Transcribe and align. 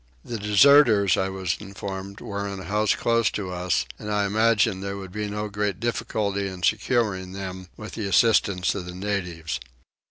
The 0.25 0.39
deserters 0.39 1.15
I 1.15 1.29
was 1.29 1.57
informed 1.59 2.21
were 2.21 2.47
in 2.47 2.59
a 2.59 2.63
house 2.63 2.95
close 2.95 3.29
to 3.33 3.51
us, 3.51 3.85
and 3.99 4.11
I 4.11 4.25
imagined 4.25 4.81
there 4.81 4.97
would 4.97 5.11
be 5.11 5.29
no 5.29 5.47
great 5.47 5.79
difficulty 5.79 6.47
in 6.47 6.63
securing 6.63 7.33
them 7.33 7.67
with 7.77 7.93
the 7.93 8.07
assistance 8.07 8.73
of 8.73 8.85
the 8.87 8.95
natives. 8.95 9.59